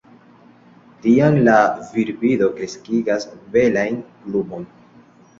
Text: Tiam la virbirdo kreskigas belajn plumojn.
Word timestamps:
Tiam 1.01 1.35
la 1.47 1.57
virbirdo 1.89 2.47
kreskigas 2.55 3.27
belajn 3.57 4.01
plumojn. 4.23 4.65